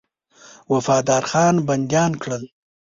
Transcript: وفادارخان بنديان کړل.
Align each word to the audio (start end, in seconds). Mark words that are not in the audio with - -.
وفادارخان 0.71 1.55
بنديان 1.67 2.11
کړل. 2.23 2.43